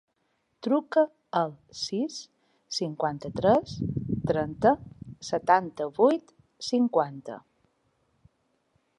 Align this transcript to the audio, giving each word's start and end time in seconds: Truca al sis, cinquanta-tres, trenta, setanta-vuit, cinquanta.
Truca 0.67 1.01
al 1.39 1.51
sis, 1.79 2.15
cinquanta-tres, 2.77 3.75
trenta, 4.31 4.71
setanta-vuit, 5.27 6.33
cinquanta. 6.69 7.37